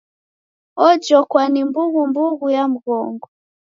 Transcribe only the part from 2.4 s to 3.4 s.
ya mghongo.